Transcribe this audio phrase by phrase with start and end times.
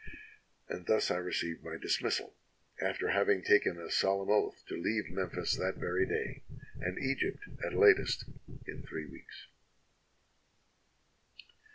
[0.67, 2.33] "And thus I received my dismissal,
[2.81, 6.41] after having taken a solemn oath to leave Memphis that very day,
[6.79, 8.25] and Egypt, at latest,
[8.65, 9.45] in three weeks."